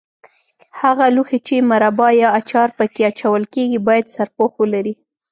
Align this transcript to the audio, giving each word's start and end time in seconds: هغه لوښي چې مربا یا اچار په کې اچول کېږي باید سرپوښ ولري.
هغه 0.81 1.05
لوښي 1.15 1.39
چې 1.47 1.55
مربا 1.69 2.07
یا 2.21 2.29
اچار 2.39 2.69
په 2.77 2.85
کې 2.93 3.01
اچول 3.11 3.43
کېږي 3.53 3.79
باید 3.87 4.05
سرپوښ 4.15 4.51
ولري. 4.61 4.93